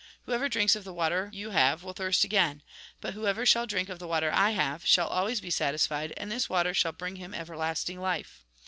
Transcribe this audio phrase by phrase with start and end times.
[0.25, 2.63] Whoever drinks of the water you have will thirst again.
[3.01, 6.49] But whoever shall drink of the water I have shall always be satisfied, and this
[6.49, 8.43] water shall bring hun everlasting life."